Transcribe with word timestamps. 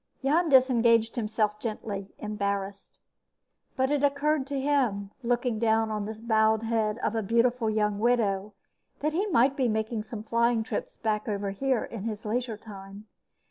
Jan 0.23 0.49
disengaged 0.49 1.15
himself 1.15 1.59
gently, 1.59 2.15
embarrassed. 2.17 2.97
But 3.75 3.91
it 3.91 4.03
occurred 4.03 4.47
to 4.47 4.59
him, 4.59 5.11
looking 5.21 5.59
down 5.59 5.91
on 5.91 6.05
the 6.05 6.19
bowed 6.19 6.63
head 6.63 6.97
of 7.03 7.13
the 7.13 7.21
beautiful 7.21 7.69
young 7.69 7.99
widow, 7.99 8.53
that 9.01 9.13
he 9.13 9.27
might 9.27 9.55
make 9.59 9.91
some 10.03 10.23
flying 10.23 10.63
trips 10.63 10.97
back 10.97 11.27
over 11.27 11.51
here 11.51 11.83
in 11.83 12.05
his 12.05 12.25
leisure 12.25 12.57
time. 12.57 13.05